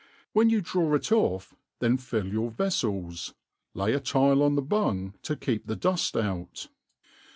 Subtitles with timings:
[0.33, 3.35] When you draw it off", then fill your veflels,
[3.75, 6.69] lay a tile on the bung to keep the duft out.